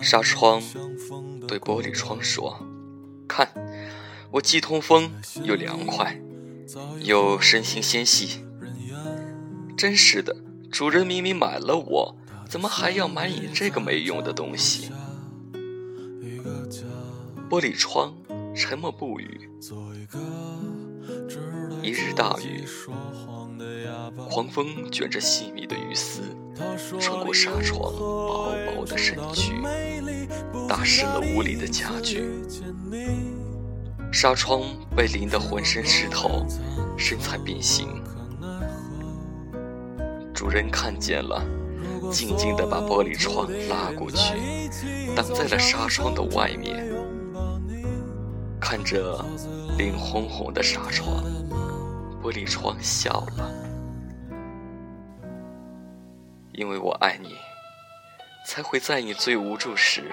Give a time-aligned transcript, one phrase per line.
[0.00, 0.62] 纱窗
[1.46, 2.58] 对玻璃窗说
[3.28, 3.48] ：“看，
[4.30, 5.10] 我既通风
[5.42, 6.20] 又凉快，
[7.00, 8.44] 又身心纤细。
[9.76, 10.36] 真是的，
[10.70, 12.16] 主人明明买了我，
[12.48, 14.90] 怎么还要买你这个没用的东西？”
[17.48, 18.14] 玻璃窗
[18.54, 19.50] 沉默不语。
[21.82, 22.64] 一日大雨，
[24.28, 26.22] 狂风卷着细密的雨丝。
[27.00, 29.62] 穿过纱窗，薄薄的身躯，
[30.68, 32.28] 打湿了屋里的家具。
[34.12, 34.62] 纱窗
[34.94, 36.44] 被淋得浑身湿透，
[36.98, 38.02] 身材变形。
[40.34, 41.42] 主人看见了，
[42.12, 44.68] 静静地把玻璃窗拉过去，
[45.16, 46.86] 挡在了纱窗的外面。
[48.60, 49.24] 看着
[49.78, 51.24] 脸红红的纱窗，
[52.30, 53.52] 玻璃窗笑了。
[56.52, 57.36] 因为我爱你，
[58.46, 60.12] 才会在你最无助时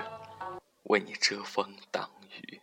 [0.86, 2.10] 为你遮风挡
[2.42, 2.60] 雨。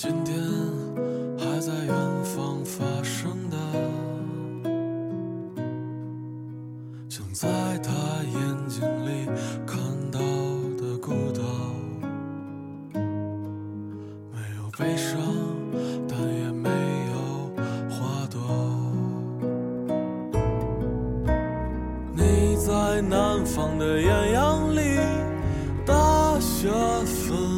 [0.00, 0.38] 今天
[1.36, 1.92] 还在远
[2.22, 3.56] 方发生的，
[7.08, 7.48] 像在
[7.78, 7.90] 他
[8.22, 9.26] 眼睛里
[9.66, 9.76] 看
[10.12, 10.20] 到
[10.80, 11.42] 的孤岛，
[12.94, 15.18] 没有悲伤，
[16.06, 16.70] 但也没
[17.10, 17.50] 有
[17.90, 18.38] 花朵。
[22.14, 25.00] 你在南方的艳阳里，
[25.84, 26.68] 大雪
[27.04, 27.57] 纷。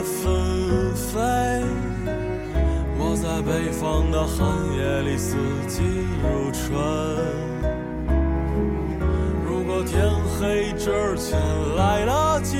[3.43, 5.35] 北方的寒夜里四
[5.67, 5.81] 季
[6.21, 6.71] 如春
[9.43, 10.07] 如果天
[10.37, 11.39] 黑之前
[11.75, 12.57] 来得及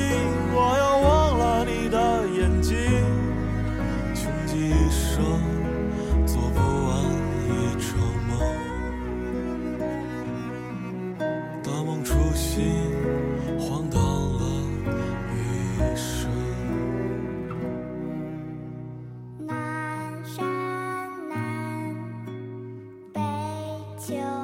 [0.54, 2.76] 我要忘了你的眼睛
[4.16, 5.24] 穷极一生
[6.26, 6.90] 做不完
[7.46, 7.50] 一
[7.80, 7.90] 场
[8.28, 8.32] 梦
[11.64, 13.01] 大梦初醒
[24.12, 24.41] 주시오.